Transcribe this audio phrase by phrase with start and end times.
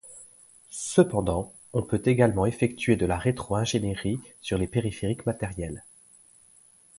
[0.71, 5.83] Cependant, on peut également effectuer de la rétro-ingénierie sur les périphériques matériels.